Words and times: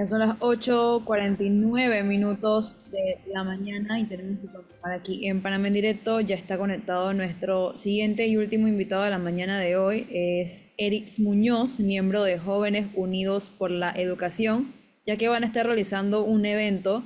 Ya 0.00 0.06
son 0.06 0.20
las 0.20 0.38
8.49 0.38 2.04
minutos 2.04 2.82
de 2.90 3.18
la 3.30 3.44
mañana 3.44 4.00
y 4.00 4.06
tenemos 4.06 4.40
que 4.40 4.74
para 4.80 4.94
aquí 4.94 5.28
en 5.28 5.42
Panamá 5.42 5.68
en 5.68 5.74
directo. 5.74 6.20
Ya 6.22 6.36
está 6.36 6.56
conectado 6.56 7.12
nuestro 7.12 7.76
siguiente 7.76 8.26
y 8.26 8.38
último 8.38 8.66
invitado 8.66 9.02
de 9.02 9.10
la 9.10 9.18
mañana 9.18 9.58
de 9.58 9.76
hoy. 9.76 10.06
Es 10.10 10.62
Eric 10.78 11.10
Muñoz, 11.18 11.80
miembro 11.80 12.24
de 12.24 12.38
Jóvenes 12.38 12.88
Unidos 12.94 13.50
por 13.50 13.70
la 13.70 13.90
Educación, 13.90 14.72
ya 15.04 15.18
que 15.18 15.28
van 15.28 15.42
a 15.42 15.46
estar 15.48 15.66
realizando 15.66 16.24
un 16.24 16.46
evento 16.46 17.04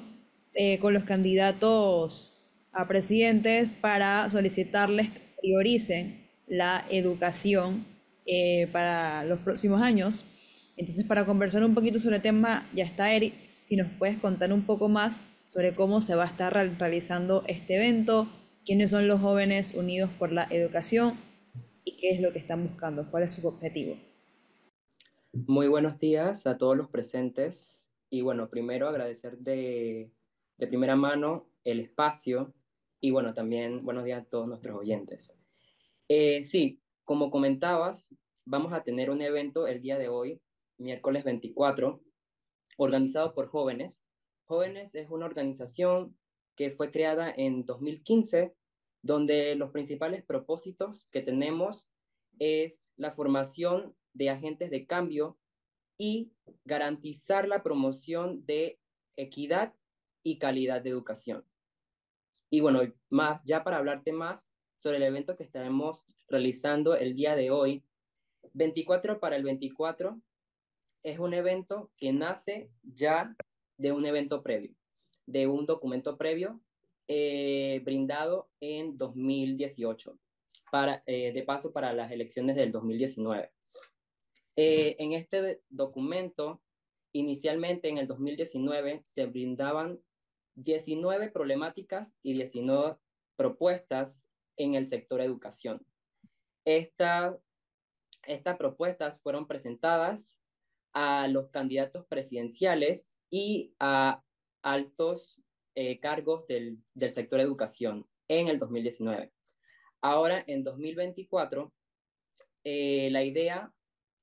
eh, 0.55 0.79
con 0.79 0.95
los 0.95 1.03
candidatos 1.03 2.33
a 2.71 2.87
presidentes 2.87 3.71
para 3.81 4.31
solicitarles 4.31 5.11
que 5.11 5.21
prioricen 5.43 6.29
la 6.47 6.87
educación 6.89 7.87
eh, 8.25 8.69
para 8.71 9.25
los 9.25 9.41
próximos 9.41 9.83
años. 9.83 10.54
Entonces, 10.77 11.07
para 11.07 11.25
conversar 11.25 11.65
un 11.65 11.75
poquito 11.75 11.99
sobre 11.99 12.17
el 12.17 12.23
tema, 12.23 12.69
ya 12.75 12.85
está 12.85 13.13
Eric, 13.13 13.47
si 13.47 13.77
nos 13.77 13.89
puedes 13.93 14.19
contar 14.19 14.53
un 14.53 14.67
poco 14.67 14.89
más 14.89 15.23
sobre 15.47 15.75
cómo 15.75 16.01
se 16.01 16.17
va 16.17 16.25
a 16.25 16.29
estar 16.29 16.53
realizando 16.53 17.45
este 17.47 17.77
evento, 17.77 18.29
quiénes 18.65 18.91
son 18.91 19.07
los 19.07 19.21
jóvenes 19.21 19.75
unidos 19.75 20.11
por 20.19 20.33
la 20.33 20.49
educación 20.51 21.15
y 21.85 21.97
qué 21.97 22.11
es 22.11 22.21
lo 22.21 22.33
que 22.33 22.41
están 22.41 22.67
buscando, 22.67 23.09
cuál 23.11 23.23
es 23.23 23.35
su 23.35 23.47
objetivo. 23.47 23.97
Muy 25.33 25.69
buenos 25.69 25.99
días 25.99 26.47
a 26.47 26.59
todos 26.59 26.77
los 26.77 26.89
presentes 26.89 27.85
y 28.11 28.23
bueno, 28.23 28.49
primero 28.49 28.89
agradecer 28.89 29.39
de, 29.39 30.11
primera 30.57 30.97
mano 30.97 31.47
el 31.63 31.81
espacio 31.81 32.53
y 33.01 33.11
bueno, 33.11 33.33
también 33.33 33.85
buenos 33.85 34.05
días 34.05 34.23
a 34.23 34.25
todos 34.25 34.49
nuestros 34.49 34.77
oyentes. 34.77 35.37
Eh, 36.09 36.43
sí, 36.43 36.81
como 37.05 37.31
comentabas, 37.31 38.15
vamos 38.45 38.73
a 38.73 38.83
tener 38.83 39.11
un 39.11 39.21
evento 39.21 39.67
el 39.67 39.81
día 39.81 39.99
de 39.99 40.09
hoy 40.09 40.41
miércoles 40.85 41.25
24, 41.25 42.01
organizado 42.77 43.35
por 43.35 43.49
Jóvenes. 43.49 44.05
Jóvenes 44.45 44.95
es 44.95 45.11
una 45.11 45.27
organización 45.27 46.17
que 46.57 46.71
fue 46.71 46.93
creada 46.93 47.33
en 47.35 47.65
2015, 47.65 48.55
donde 49.03 49.55
los 49.57 49.71
principales 49.71 50.25
propósitos 50.25 51.09
que 51.11 51.23
tenemos 51.23 51.89
es 52.39 52.93
la 52.97 53.11
formación 53.11 53.97
de 54.13 54.31
agentes 54.31 54.71
de 54.71 54.87
cambio 54.87 55.39
y 55.99 56.33
garantizar 56.65 57.49
la 57.49 57.63
promoción 57.63 58.45
de 58.45 58.79
equidad 59.17 59.75
y 60.23 60.39
calidad 60.39 60.83
de 60.83 60.91
educación. 60.91 61.45
Y 62.51 62.61
bueno, 62.61 62.83
más 63.11 63.41
ya 63.45 63.65
para 63.65 63.79
hablarte 63.79 64.13
más 64.13 64.51
sobre 64.79 64.99
el 64.99 65.05
evento 65.05 65.37
que 65.37 65.45
estaremos 65.45 66.07
realizando 66.29 66.95
el 66.95 67.15
día 67.15 67.35
de 67.37 67.51
hoy, 67.51 67.85
24 68.53 69.19
para 69.19 69.37
el 69.37 69.45
24, 69.45 70.21
es 71.05 71.19
un 71.19 71.35
evento 71.35 71.93
que 71.99 72.13
nace 72.13 72.71
ya 72.83 73.37
de 73.77 73.93
un 73.93 74.07
evento 74.07 74.43
previo, 74.43 74.75
de 75.27 75.47
un 75.47 75.67
documento 75.67 76.17
previo 76.17 76.61
eh, 77.07 77.83
brindado 77.85 78.49
en 78.61 78.97
2018, 78.97 80.19
para, 80.73 81.03
eh, 81.07 81.33
de 81.33 81.43
paso 81.43 81.73
para 81.73 81.93
las 81.93 82.11
elecciones 82.11 82.57
del 82.57 82.73
2019. 82.73 83.53
Eh, 84.57 84.97
en 84.99 85.13
este 85.13 85.61
documento, 85.69 86.63
inicialmente 87.13 87.89
en 87.89 87.99
el 87.99 88.07
2019, 88.07 89.03
se 89.05 89.27
brindaban 89.27 90.01
19 90.55 91.31
problemáticas 91.31 92.17
y 92.23 92.33
19 92.33 92.97
propuestas 93.37 94.27
en 94.57 94.75
el 94.75 94.87
sector 94.87 95.21
educación. 95.21 95.85
estas 96.65 97.37
propuestas 98.57 99.21
fueron 99.21 99.47
presentadas 99.47 100.41
a 100.95 101.29
los 101.29 101.51
candidatos 101.51 102.07
presidenciales 102.07 103.15
y 103.31 103.75
a 103.81 104.23
altos 104.63 105.43
eh, 105.75 105.99
cargos 105.99 106.47
del, 106.47 106.79
del, 106.95 107.11
sector 107.11 107.41
educación 107.41 108.07
en 108.29 108.49
el 108.49 108.59
2019. 108.61 109.33
Ahora, 110.01 110.43
en 110.47 110.63
2024, 110.63 111.73
eh, 112.65 113.09
la 113.11 113.25
idea, 113.25 113.73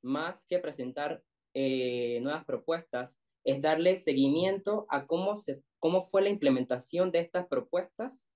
más 0.01 0.45
que 0.45 0.59
presentar 0.59 1.21
eh, 1.53 2.19
nuevas 2.21 2.45
propuestas, 2.45 3.19
es 3.43 3.61
darle 3.61 3.97
seguimiento 3.97 4.85
a 4.89 5.05
cómo, 5.05 5.37
se, 5.37 5.61
cómo 5.79 6.01
fue 6.01 6.21
la 6.21 6.29
implementación 6.29 7.11
de 7.11 7.19
estas 7.19 7.47
propuestas 7.47 8.29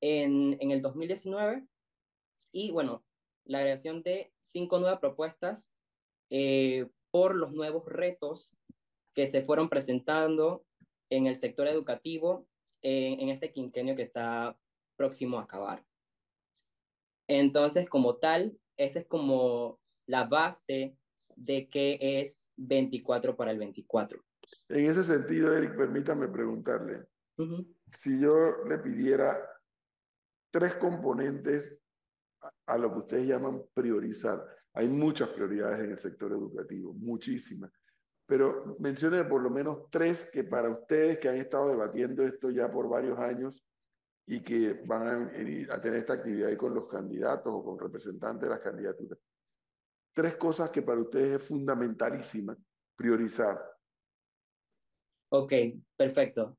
en, 0.00 0.56
en 0.60 0.70
el 0.70 0.82
2019 0.82 1.66
y, 2.52 2.70
bueno, 2.70 3.04
la 3.44 3.60
creación 3.60 4.02
de 4.02 4.32
cinco 4.42 4.78
nuevas 4.78 5.00
propuestas 5.00 5.72
por 7.16 7.34
los 7.34 7.50
nuevos 7.54 7.86
retos 7.86 8.54
que 9.14 9.26
se 9.26 9.40
fueron 9.40 9.70
presentando 9.70 10.66
en 11.08 11.26
el 11.26 11.36
sector 11.36 11.66
educativo 11.66 12.46
en, 12.82 13.30
este 13.30 13.54
quinquenio 13.54 13.96
que 13.96 14.02
está 14.02 14.54
próximo 14.96 15.38
a 15.38 15.44
acabar. 15.44 15.82
Entonces, 17.26 17.88
como 17.88 18.16
tal, 18.16 18.60
esa 18.76 18.98
es 18.98 19.06
como 19.06 19.80
la 20.04 20.24
base 20.24 20.94
de 21.36 21.70
que 21.70 21.96
es 22.20 22.50
24 22.56 23.34
para 23.34 23.50
el 23.50 23.60
24. 23.60 24.22
En 24.68 24.84
ese 24.84 25.02
sentido, 25.02 25.56
Eric, 25.56 25.74
permítame 25.74 26.28
preguntarle, 26.28 27.06
si 27.92 28.20
yo 28.20 28.62
le 28.68 28.76
pidiera 28.76 29.40
tres 30.50 30.74
componentes 30.74 31.78
a, 32.66 32.76
lo 32.76 32.92
que 32.92 32.98
ustedes 32.98 33.26
llaman 33.26 33.64
priorizar, 33.72 34.55
hay 34.76 34.88
muchas 34.88 35.30
prioridades 35.30 35.80
en 35.80 35.92
el 35.92 35.98
sector 35.98 36.30
educativo, 36.32 36.92
muchísimas. 36.92 37.72
Pero 38.26 38.76
mencione 38.78 39.24
por 39.24 39.40
lo 39.40 39.48
menos 39.48 39.88
tres 39.90 40.28
que 40.30 40.44
para 40.44 40.68
ustedes 40.68 41.18
que 41.18 41.30
han 41.30 41.38
estado 41.38 41.70
debatiendo 41.70 42.22
esto 42.22 42.50
ya 42.50 42.70
por 42.70 42.86
varios 42.86 43.18
años 43.18 43.64
y 44.26 44.40
que 44.40 44.74
van 44.84 45.30
a, 45.70 45.80
tener 45.80 45.98
esta 45.98 46.14
actividad 46.14 46.50
ahí 46.50 46.56
con 46.56 46.74
los 46.74 46.86
candidatos 46.88 47.50
o 47.54 47.64
con 47.64 47.78
representantes 47.78 48.42
de 48.42 48.54
las 48.54 48.60
candidaturas. 48.60 49.18
Tres 50.12 50.36
cosas 50.36 50.68
que 50.68 50.82
para 50.82 51.00
ustedes 51.00 51.40
es 51.40 51.48
fundamentalísima 51.48 52.54
priorizar. 52.96 53.58
Ok, 55.30 55.52
perfecto. 55.96 56.58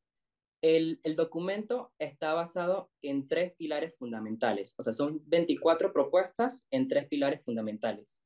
El, 0.62 1.00
documento 1.16 1.94
está 2.00 2.34
basado 2.34 2.90
en 3.02 3.28
tres 3.28 3.54
pilares 3.54 3.96
fundamentales, 3.98 4.74
o 4.78 4.84
sea, 4.84 4.94
son 4.94 5.22
24 5.28 5.94
propuestas 5.94 6.68
en 6.72 6.88
tres 6.88 7.08
pilares 7.08 7.44
fundamentales. 7.44 8.22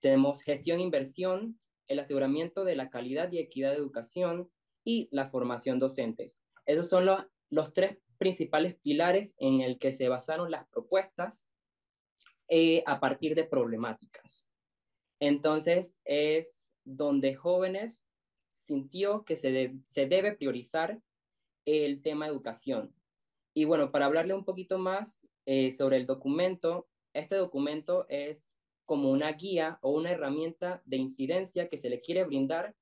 Tenemos 0.00 0.42
gestión 0.42 0.80
e 0.80 0.82
inversión, 0.82 1.58
el 1.88 1.98
aseguramiento 1.98 2.64
de 2.64 2.76
la 2.76 2.90
calidad 2.90 3.32
y 3.32 3.38
equidad 3.38 3.70
de 3.70 3.78
educación 3.78 4.50
y 4.84 5.08
la 5.10 5.26
formación 5.26 5.78
docentes. 5.78 6.38
Esos 6.66 6.88
son 6.88 7.06
los, 7.06 7.24
los 7.48 7.72
tres 7.72 7.98
principales 8.18 8.76
pilares 8.76 9.34
en 9.38 9.62
el 9.62 9.78
que 9.78 9.92
se 9.92 10.08
basaron 10.08 10.50
las 10.50 10.68
propuestas 10.68 11.48
eh, 12.48 12.82
a 12.86 13.00
partir 13.00 13.34
de 13.34 13.44
problemáticas. 13.44 14.48
Entonces, 15.18 15.96
es 16.04 16.70
donde 16.84 17.34
jóvenes 17.34 18.04
sintió 18.52 19.24
que 19.24 19.36
se, 19.36 19.74
se 19.86 20.06
debe 20.06 20.32
priorizar 20.32 21.00
el 21.70 22.02
tema 22.02 22.26
educación. 22.26 22.94
Y 23.54 23.64
bueno, 23.64 23.90
para 23.90 24.06
hablarle 24.06 24.34
un 24.34 24.44
poquito 24.44 24.78
más 24.78 25.26
eh, 25.46 25.72
sobre 25.72 25.96
el 25.96 26.06
documento, 26.06 26.88
este 27.12 27.36
documento 27.36 28.06
es 28.08 28.54
como 28.86 29.10
una 29.10 29.32
guía 29.32 29.78
o 29.82 29.92
una 29.92 30.10
herramienta 30.10 30.82
de 30.84 30.96
incidencia 30.96 31.68
que 31.68 31.78
se 31.78 31.90
le 31.90 32.00
quiere 32.00 32.24
brindar 32.24 32.74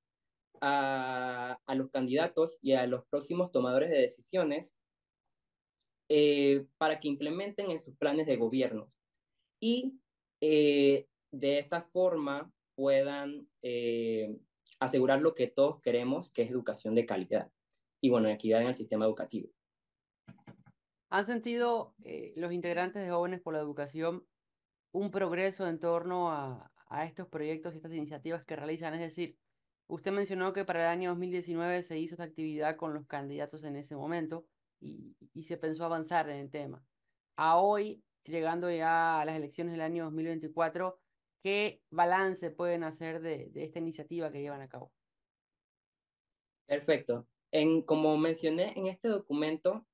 a, 0.60 1.60
a 1.66 1.74
los 1.74 1.90
candidatos 1.90 2.58
y 2.62 2.72
a 2.72 2.86
los 2.86 3.04
próximos 3.06 3.52
tomadores 3.52 3.90
de 3.90 3.98
decisiones 3.98 4.78
eh, 6.08 6.64
para 6.78 6.98
que 6.98 7.08
implementen 7.08 7.70
en 7.70 7.80
sus 7.80 7.94
planes 7.96 8.26
de 8.26 8.36
gobierno 8.36 8.90
y 9.60 10.00
eh, 10.40 11.06
de 11.30 11.58
esta 11.58 11.82
forma 11.82 12.50
puedan 12.74 13.46
asegurar 14.78 15.20
lo 15.20 15.34
que 15.34 15.48
todos 15.48 15.80
queremos, 15.80 16.30
que 16.30 16.42
es 16.42 16.50
educación 16.50 16.94
de 16.94 17.04
calidad 17.04 17.50
y, 18.00 18.10
bueno, 18.10 18.28
equidad 18.28 18.62
en 18.62 18.68
el 18.68 18.74
sistema 18.74 19.04
educativo. 19.04 19.50
¿Han 21.10 21.26
sentido 21.26 21.94
eh, 22.04 22.32
los 22.36 22.52
integrantes 22.52 23.02
de 23.02 23.10
Jóvenes 23.10 23.40
por 23.40 23.54
la 23.54 23.60
Educación 23.60 24.26
un 24.92 25.10
progreso 25.10 25.66
en 25.68 25.80
torno 25.80 26.30
a, 26.32 26.72
a 26.88 27.04
estos 27.06 27.28
proyectos 27.28 27.74
y 27.74 27.78
estas 27.78 27.92
iniciativas 27.92 28.44
que 28.44 28.56
realizan? 28.56 28.94
Es 28.94 29.00
decir, 29.00 29.38
usted 29.88 30.12
mencionó 30.12 30.52
que 30.52 30.64
para 30.64 30.82
el 30.82 30.88
año 30.88 31.10
2019 31.10 31.82
se 31.82 31.98
hizo 31.98 32.14
esta 32.14 32.24
actividad 32.24 32.76
con 32.76 32.94
los 32.94 33.06
candidatos 33.06 33.64
en 33.64 33.76
ese 33.76 33.96
momento 33.96 34.46
y, 34.80 35.16
y 35.34 35.44
se 35.44 35.56
pensó 35.56 35.84
avanzar 35.84 36.28
en 36.28 36.40
el 36.40 36.50
tema. 36.50 36.84
A 37.36 37.58
hoy, 37.58 38.04
llegando 38.24 38.70
ya 38.70 39.20
a 39.20 39.24
las 39.24 39.36
elecciones 39.36 39.72
del 39.72 39.82
año 39.82 40.04
2024, 40.04 41.00
¿qué 41.42 41.82
balance 41.90 42.50
pueden 42.50 42.84
hacer 42.84 43.20
de, 43.20 43.50
de 43.50 43.64
esta 43.64 43.78
iniciativa 43.78 44.30
que 44.32 44.42
llevan 44.42 44.60
a 44.62 44.68
cabo? 44.68 44.92
Perfecto. 46.66 47.26
En, 47.50 47.82
como 47.82 48.16
mencioné 48.18 48.72
en 48.76 48.86
este 48.86 49.08
documento, 49.08 49.86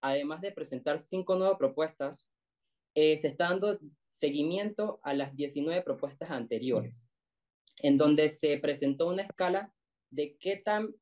además 0.00 0.40
de 0.40 0.52
presentar 0.52 0.98
cinco 0.98 1.36
nuevas 1.36 1.58
propuestas, 1.58 2.30
eh, 2.94 3.18
se 3.18 3.28
está 3.28 3.48
dando 3.48 3.78
seguimiento 4.08 5.00
a 5.02 5.14
las 5.14 5.36
19 5.36 5.82
propuestas 5.82 6.30
anteriores, 6.30 7.10
en 7.82 7.96
donde 7.98 8.28
se 8.28 8.56
presentó 8.58 9.08
una 9.08 9.22
escala 9.22 9.72
de 10.10 10.36
qué 10.38 10.56
tan 10.56 10.94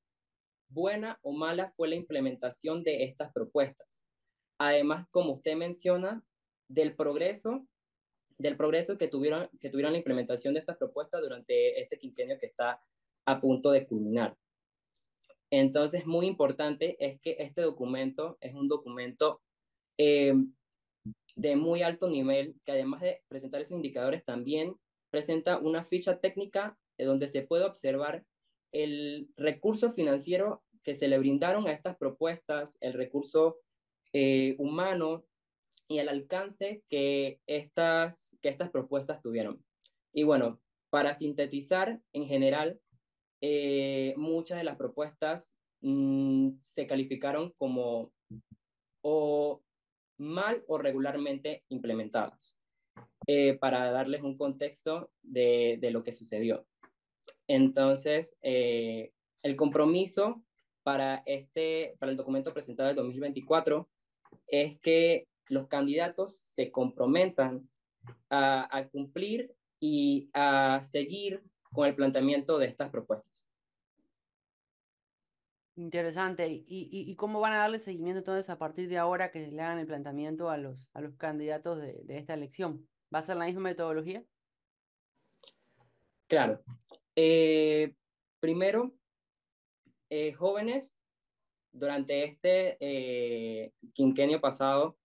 buena 0.69 1.19
o 1.23 1.33
mala 1.33 1.73
fue 1.77 1.89
la 1.89 1.95
implementación 1.95 2.83
de 2.83 3.05
estas 3.05 3.33
propuestas. 3.33 4.03
Además, 4.59 5.07
como 5.11 5.35
usted 5.35 5.57
menciona, 5.57 6.25
del 6.69 6.97
progreso, 6.97 7.67
del 8.39 8.57
progreso 8.57 8.99
que 8.99 9.09
tuvieron, 9.09 9.49
que 9.61 9.71
tuvieron 9.71 9.93
la 9.93 9.99
implementación 9.99 10.55
de 10.55 10.61
estas 10.61 10.77
propuestas 10.77 11.21
durante 11.21 11.81
este 11.81 11.99
quinquenio 11.99 12.39
que 12.39 12.47
está 12.47 12.83
a 13.27 13.41
punto 13.41 13.71
de 13.71 13.87
culminar. 13.87 14.37
Entonces, 15.61 16.05
muy 16.05 16.27
importante 16.27 16.97
es 16.99 17.21
que 17.21 17.37
este 17.39 17.63
documento 17.63 18.39
es 18.41 18.55
un 18.55 18.67
documento 18.67 19.41
eh, 19.99 20.35
de 21.37 21.57
muy 21.57 21.83
alto 21.83 22.09
nivel, 22.09 22.57
que 22.65 22.73
además 22.73 23.03
de 23.03 23.23
presentar 23.29 23.61
esos 23.61 23.77
indicadores, 23.77 24.25
también 24.25 24.75
presenta 25.11 25.59
una 25.59 25.85
ficha 25.85 26.19
técnica 26.19 26.77
donde 26.99 27.29
se 27.29 27.43
puede 27.43 27.65
observar 27.65 28.25
el 28.73 29.29
recurso 29.37 29.93
financiero 29.93 30.65
que 30.83 30.97
se 30.97 31.07
le 31.07 31.19
brindaron 31.19 31.69
a 31.69 31.73
estas 31.73 31.97
propuestas, 31.97 32.77
el 32.81 32.93
recurso 32.93 33.59
eh, 34.13 34.57
humano 34.59 35.25
y 35.87 35.99
el 35.99 36.09
alcance 36.09 36.83
que 36.89 37.39
estas, 37.47 38.35
que 38.43 38.49
estas 38.49 38.71
propuestas 38.71 39.23
tuvieron. 39.23 39.65
Y 40.13 40.25
bueno, 40.25 40.61
para 40.91 41.15
sintetizar, 41.15 42.01
en 42.13 42.27
general, 42.27 42.81
eh, 43.47 44.15
muchas 44.17 44.57
de 44.57 44.65
las 44.65 44.79
propuestas 44.79 45.55
mm, 45.83 46.53
se 46.63 46.87
calificaron 46.87 47.53
como 47.59 48.11
o 49.03 49.63
mal 50.17 50.65
o 50.67 50.79
regularmente 50.79 51.63
implementadas, 51.69 52.59
eh, 53.27 53.59
para 53.59 53.91
darles 53.91 54.23
un 54.23 54.39
contexto 54.39 55.11
de, 55.21 55.77
de, 55.79 55.91
lo 55.91 56.03
que 56.03 56.13
sucedió. 56.13 56.67
Entonces, 57.47 58.35
eh, 58.41 59.13
el 59.43 59.57
compromiso 59.57 60.43
para, 60.83 61.23
este, 61.27 61.97
para 61.99 62.13
el 62.13 62.17
documento 62.17 62.55
presentado 62.55 62.89
en 62.89 62.97
2024 62.97 63.87
es 64.47 64.81
que 64.81 65.29
los 65.51 65.69
candidatos 65.69 66.35
se 66.35 66.73
comprometan 66.73 67.69
a, 68.31 68.75
a 68.75 68.89
cumplir 68.89 69.55
y 69.81 70.31
a 70.33 70.81
seguir 70.83 71.43
con 71.75 71.87
el 71.87 71.95
planteamiento 71.95 72.57
de 72.57 72.67
estas 72.67 72.89
propuestas. 72.89 73.51
Interesante. 75.77 76.49
¿Y, 76.49 76.65
y, 76.67 77.11
y 77.11 77.17
cómo 77.17 77.41
van 77.41 77.53
a 77.53 77.59
darle 77.59 77.81
seguimiento 77.81 78.21
entonces 78.21 78.49
a 78.49 78.59
partir 78.59 78.89
de 78.89 78.97
ahora 78.97 79.31
que 79.31 79.51
le 79.51 79.61
hagan 79.61 79.79
el 79.79 79.87
planteamiento 79.87 80.49
a 80.49 80.57
los, 80.57 80.89
a 80.95 81.01
los 81.01 81.17
candidatos 81.17 81.81
de, 81.81 82.05
de 82.05 82.19
esta 82.19 82.33
elección? 82.33 82.89
¿Va 83.13 83.19
a 83.19 83.25
ser 83.25 83.37
la 83.37 83.47
misma 83.47 83.61
metodología? 83.63 84.25
Claro. 86.29 86.63
Eh, 87.17 87.95
primero, 88.41 88.95
eh, 90.11 90.33
jóvenes, 90.33 90.97
durante 91.73 92.25
este 92.25 92.77
eh, 92.81 93.73
quinquenio 93.93 94.41
pasado, 94.41 94.97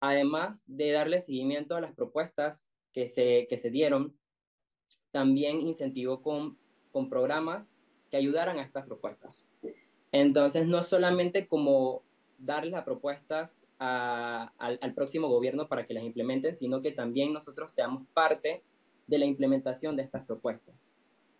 además 0.00 0.64
de 0.66 0.92
darle 0.92 1.20
seguimiento 1.20 1.76
a 1.76 1.80
las 1.82 1.94
propuestas 1.94 2.70
que 2.92 3.08
se, 3.08 3.46
que 3.48 3.58
se 3.58 3.70
dieron, 3.70 4.18
también 5.12 5.60
incentivó 5.60 6.22
con, 6.22 6.56
con 6.92 7.08
programas 7.08 7.76
que 8.10 8.16
ayudaran 8.16 8.58
a 8.58 8.62
estas 8.62 8.86
propuestas. 8.86 9.48
Entonces, 10.12 10.66
no 10.66 10.82
solamente 10.82 11.46
como 11.46 12.02
darles 12.38 12.72
las 12.72 12.84
propuestas 12.84 13.62
al, 13.78 14.50
al, 14.58 14.94
próximo 14.94 15.28
gobierno 15.28 15.68
para 15.68 15.84
que 15.84 15.94
las 15.94 16.04
implementen, 16.04 16.54
sino 16.54 16.80
que 16.80 16.90
también 16.90 17.32
nosotros 17.32 17.72
seamos 17.72 18.06
parte 18.14 18.62
de 19.06 19.18
la 19.18 19.26
implementación 19.26 19.96
de 19.96 20.02
estas 20.02 20.24
propuestas. 20.24 20.74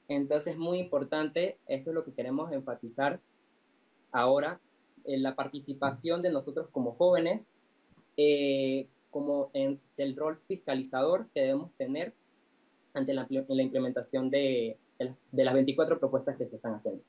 Entonces, 0.08 0.56
muy 0.56 0.78
importante, 0.78 1.58
eso 1.66 1.90
es 1.90 1.94
lo 1.94 2.04
que 2.04 2.12
queremos 2.12 2.52
enfatizar 2.52 3.20
ahora, 4.12 4.60
la 5.04 5.34
participación 5.34 6.22
de 6.22 6.30
nosotros 6.30 6.68
como 6.70 6.92
jóvenes, 6.92 7.42
eh, 8.16 8.86
como 9.10 9.50
en 9.54 9.80
el 9.96 10.16
rol 10.16 10.40
fiscalizador 10.46 11.28
que 11.32 11.40
debemos 11.40 11.72
tener 11.76 12.14
ante 12.94 13.14
la, 13.14 13.26
la 13.28 13.62
implementación 13.62 14.30
de, 14.30 14.76
de, 15.32 15.44
las 15.44 15.54
24 15.54 15.98
propuestas 15.98 16.36
que 16.36 16.46
se 16.46 16.56
están 16.56 16.74
haciendo. 16.74 17.02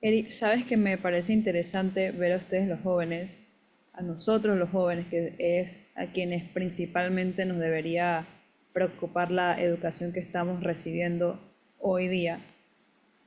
Eric, 0.00 0.30
sabes 0.30 0.64
que 0.64 0.76
me 0.76 0.96
parece 0.96 1.32
interesante 1.32 2.10
ver 2.12 2.32
a 2.32 2.36
ustedes 2.36 2.68
los 2.68 2.80
jóvenes, 2.80 3.46
a 3.92 4.02
nosotros 4.02 4.56
los 4.56 4.70
jóvenes, 4.70 5.06
que 5.06 5.34
es 5.38 5.80
a 5.94 6.06
quienes 6.06 6.48
principalmente 6.50 7.44
nos 7.44 7.58
debería 7.58 8.26
preocupar 8.72 9.30
la 9.30 9.60
educación 9.60 10.12
que 10.12 10.20
estamos 10.20 10.62
recibiendo 10.62 11.38
hoy 11.78 12.08
día. 12.08 12.40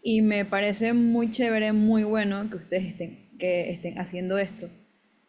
Y 0.02 0.22
me 0.22 0.46
parece 0.46 0.94
muy 0.94 1.30
chévere, 1.30 1.74
muy 1.74 2.04
bueno 2.04 2.50
que 2.50 2.58
ustedes 2.58 2.86
estén, 2.86 3.38
que 3.38 3.70
estén 3.70 4.00
haciendo 4.00 4.38
esto. 4.38 4.70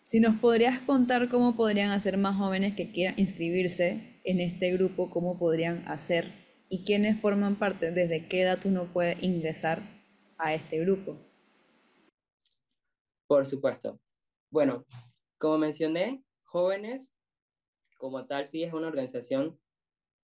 Si 0.05 0.21
nos 0.21 0.37
podrías 0.37 0.81
contar 0.81 1.29
cómo 1.29 1.57
podrían 1.57 1.91
hacer 1.91 2.17
más 2.17 2.37
jóvenes 2.37 2.75
que 2.75 2.91
quieran 2.91 3.15
inscribirse 3.17 4.14
en 4.25 4.41
este 4.41 4.73
grupo, 4.73 5.11
cómo 5.11 5.39
podrían 5.39 5.87
hacer 5.87 6.33
y 6.69 6.85
quiénes 6.85 7.21
forman 7.21 7.57
parte, 7.57 7.93
desde 7.93 8.27
qué 8.29 8.43
edad 8.43 8.59
uno 8.65 8.93
puede 8.93 9.17
ingresar 9.21 9.83
a 10.39 10.55
este 10.55 10.81
grupo. 10.81 11.17
Por 13.27 13.47
supuesto. 13.47 14.01
Bueno, 14.51 14.85
como 15.39 15.59
mencioné, 15.59 16.25
jóvenes, 16.43 17.11
como 17.99 18.27
tal, 18.27 18.49
sí 18.49 18.63
es 18.63 18.73
una 18.73 18.89
organización 18.89 19.59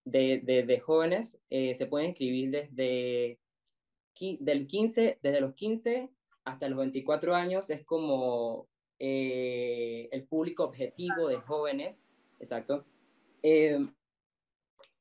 de, 0.05 0.41
de, 0.43 0.65
de 0.65 0.81
jóvenes, 0.81 1.41
eh, 1.51 1.75
se 1.75 1.87
pueden 1.87 2.09
inscribir 2.09 2.51
desde 2.51 3.39
del 4.41 4.67
15, 4.67 5.19
desde 5.23 5.41
los 5.41 5.55
15 5.55 6.11
hasta 6.45 6.69
los 6.69 6.79
24 6.79 7.35
años, 7.35 7.71
es 7.71 7.85
como 7.85 8.69
eh, 8.99 10.09
el 10.13 10.25
público 10.25 10.65
objetivo 10.65 11.29
de 11.29 11.37
jóvenes, 11.37 12.07
exacto. 12.39 12.85
Eh, 13.43 13.79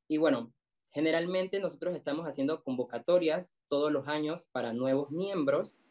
y 0.07 0.17
bueno, 0.17 0.51
generalmente 0.91 1.59
nosotros 1.59 1.95
estamos 1.95 2.25
haciendo 2.25 2.63
convocatorias 2.63 3.55
todos 3.67 3.91
los 3.91 4.07
años 4.07 4.47
para 4.51 4.73
nuevos 4.73 5.11
miembros 5.11 5.81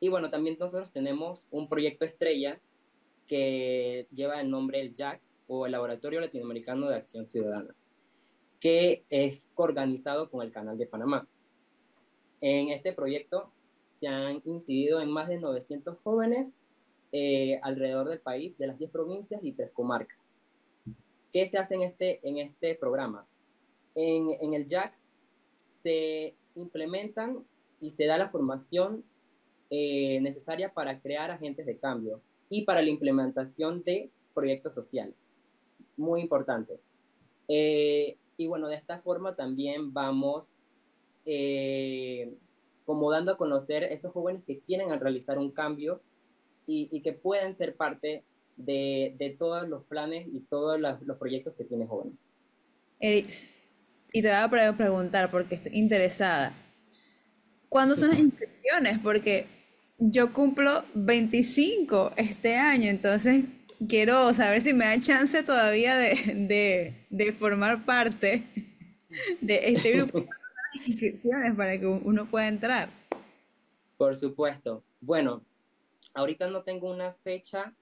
y 0.00 0.08
bueno, 0.08 0.30
también 0.30 0.56
nosotros 0.60 0.92
tenemos 0.92 1.48
un 1.50 1.68
proyecto 1.68 2.04
estrella 2.04 2.60
que 3.26 4.06
lleva 4.10 4.40
el 4.40 4.50
nombre 4.50 4.80
el 4.80 4.94
JAC 4.94 5.20
o 5.46 5.66
el 5.66 5.72
Laboratorio 5.72 6.20
Latinoamericano 6.20 6.88
de 6.88 6.96
Acción 6.96 7.24
Ciudadana, 7.24 7.74
que 8.60 9.04
es 9.08 9.42
organizado 9.54 10.30
con 10.30 10.42
el 10.42 10.52
Canal 10.52 10.76
de 10.76 10.86
Panamá. 10.86 11.26
En 12.40 12.68
este 12.68 12.92
proyecto 12.92 13.50
se 13.92 14.08
han 14.08 14.42
incidido 14.44 15.00
en 15.00 15.10
más 15.10 15.28
de 15.28 15.38
900 15.38 15.96
jóvenes 16.02 16.60
eh, 17.12 17.58
alrededor 17.62 18.08
del 18.08 18.20
país, 18.20 18.58
de 18.58 18.66
las 18.66 18.78
10 18.78 18.90
provincias 18.90 19.42
y 19.42 19.52
3 19.52 19.70
comarcas. 19.72 20.33
¿Qué 21.34 21.48
se 21.48 21.58
hace 21.58 21.74
en 21.74 21.82
este, 21.82 22.20
en 22.22 22.38
este 22.38 22.76
programa? 22.76 23.26
En, 23.96 24.30
en 24.40 24.54
el 24.54 24.68
JAC 24.68 24.94
se 25.58 26.36
implementan 26.54 27.44
y 27.80 27.90
se 27.90 28.06
da 28.06 28.16
la 28.16 28.28
formación 28.28 29.02
eh, 29.68 30.20
necesaria 30.20 30.72
para 30.72 31.00
crear 31.00 31.32
agentes 31.32 31.66
de 31.66 31.76
cambio 31.76 32.20
y 32.48 32.64
para 32.64 32.82
la 32.82 32.88
implementación 32.88 33.82
de 33.82 34.12
proyectos 34.32 34.74
sociales. 34.74 35.16
Muy 35.96 36.20
importante. 36.20 36.78
Eh, 37.48 38.16
y 38.36 38.46
bueno, 38.46 38.68
de 38.68 38.76
esta 38.76 39.00
forma 39.00 39.34
también 39.34 39.92
vamos 39.92 40.54
eh, 41.26 42.32
como 42.86 43.10
dando 43.10 43.32
a 43.32 43.36
conocer 43.36 43.82
esos 43.82 44.12
jóvenes 44.12 44.44
que 44.44 44.60
quieren 44.60 44.88
realizar 45.00 45.38
un 45.38 45.50
cambio 45.50 46.00
y, 46.64 46.88
y 46.92 47.00
que 47.00 47.12
pueden 47.12 47.56
ser 47.56 47.74
parte 47.74 48.22
de, 48.56 49.14
de, 49.18 49.30
todos 49.30 49.68
los 49.68 49.84
planes 49.84 50.26
y 50.32 50.40
todos 50.40 50.80
los, 50.80 51.02
los 51.02 51.18
proyectos 51.18 51.54
que 51.56 51.64
tiene 51.64 51.86
jóvenes. 51.86 52.14
Eric, 53.00 53.28
y 54.12 54.22
te 54.22 54.28
voy 54.28 54.60
a 54.60 54.76
preguntar 54.76 55.30
porque 55.30 55.56
estoy 55.56 55.76
interesada. 55.76 56.54
¿Cuándo 57.68 57.96
son 57.96 58.10
las 58.10 58.18
inscripciones? 58.20 58.98
Porque 59.00 59.46
yo 59.98 60.32
cumplo 60.32 60.84
25 60.94 62.12
este 62.16 62.56
año, 62.56 62.88
entonces 62.88 63.44
quiero 63.88 64.32
saber 64.32 64.60
si 64.60 64.72
me 64.72 64.84
da 64.84 65.00
chance 65.00 65.42
todavía 65.42 65.96
de, 65.96 66.14
de, 66.34 67.06
de 67.10 67.32
formar 67.32 67.84
parte 67.84 68.44
de 69.40 69.60
este 69.64 69.92
grupo 69.92 70.20
de 70.74 70.90
inscripciones 70.90 71.54
para 71.56 71.78
que 71.78 71.86
uno 71.86 72.26
pueda 72.26 72.48
entrar. 72.48 72.88
Por 73.96 74.16
supuesto. 74.16 74.84
Bueno, 75.00 75.44
ahorita 76.14 76.48
no 76.48 76.62
tengo 76.62 76.90
una 76.90 77.14
fecha 77.24 77.74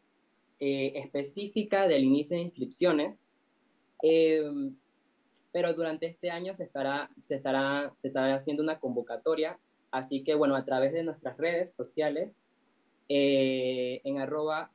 eh, 0.65 0.93
específica 0.95 1.89
del 1.89 2.05
inicio 2.05 2.37
de 2.37 2.45
inscripciones, 2.45 3.25
eh, 4.03 4.43
pero 5.53 5.75
durante 5.75 6.07
este 6.07 6.31
año 6.31 6.55
se 6.55 6.65
estará, 6.65 7.11
se, 7.25 7.35
estará, 7.35 7.93
se 8.01 8.09
estará 8.09 8.37
haciendo 8.37 8.63
una 8.63 8.79
convocatoria 8.79 9.59
Así 9.93 10.25
que 10.25 10.35
bueno, 10.35 10.57
a 10.57 10.65
través 10.65 10.93
de 10.95 11.05
nuestras 11.05 11.37
redes 11.37 11.75
sociales, 11.75 12.33
eh, 13.09 14.01
en 14.05 14.19
arroba 14.19 14.71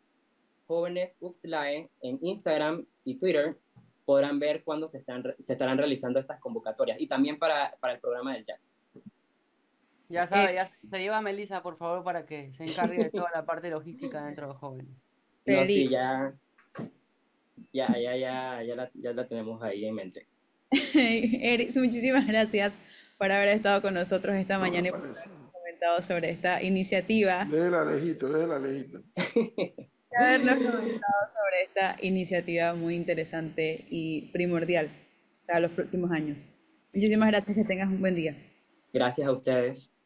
jóvenes 0.67 1.17
en 2.01 2.20
Instagram 2.22 2.86
y 3.03 3.15
Twitter, 3.15 3.58
podrán 4.06 4.39
ver 4.39 4.63
cuándo 4.63 4.88
se, 4.88 5.00
están, 5.00 5.24
se 5.39 5.53
estarán 5.53 5.77
realizando 5.77 6.20
estas 6.20 6.39
convocatorias 6.39 7.01
y 7.01 7.08
también 7.08 7.39
para, 7.39 7.75
para 7.79 7.94
el 7.94 8.00
programa 8.00 8.36
del 8.36 8.46
JAC. 8.46 8.60
Ya 10.10 10.27
sabe, 10.27 10.53
ya 10.53 10.72
se 10.86 11.00
lleva 11.00 11.17
a 11.17 11.22
Melissa, 11.22 11.63
por 11.63 11.77
favor, 11.77 12.03
para 12.03 12.25
que 12.25 12.53
se 12.53 12.65
encargue 12.65 13.06
de 13.06 13.10
toda 13.10 13.29
la 13.34 13.46
parte 13.46 13.70
logística 13.72 14.24
dentro 14.24 14.50
de 14.50 14.53
jóvenes. 14.53 15.06
No, 15.47 15.65
sí, 15.65 15.87
ya, 15.89 16.33
ya, 17.73 17.87
ya, 17.97 18.17
ya, 18.17 18.63
ya 18.63 18.75
la, 18.75 18.91
ya 18.93 19.11
la 19.13 19.27
tenemos 19.27 19.63
ahí 19.63 19.85
en 19.85 19.95
mente. 19.95 20.27
Eric, 20.93 21.75
muchísimas 21.75 22.27
gracias 22.27 22.73
por 23.17 23.31
haber 23.31 23.49
estado 23.49 23.81
con 23.81 23.93
nosotros 23.93 24.35
esta 24.35 24.59
mañana 24.59 24.89
y 24.89 24.91
por 24.91 25.01
haber 25.01 25.17
comentado 25.51 26.01
sobre 26.01 26.31
esta 26.31 26.61
iniciativa. 26.61 27.45
Déjela 27.45 27.85
lejito, 27.85 28.27
déjela 28.29 28.59
lejito. 28.59 29.01
habernos 30.17 30.55
comentado 30.55 31.21
sobre 31.33 31.63
esta 31.65 31.95
iniciativa 32.01 32.73
muy 32.73 32.95
interesante 32.95 33.85
y 33.89 34.31
primordial 34.33 34.89
para 35.45 35.61
los 35.61 35.71
próximos 35.71 36.11
años. 36.11 36.51
Muchísimas 36.93 37.29
gracias, 37.29 37.55
que 37.55 37.63
tengas 37.63 37.89
un 37.89 38.01
buen 38.01 38.15
día. 38.15 38.35
Gracias 38.91 39.27
a 39.27 39.31
ustedes. 39.31 39.96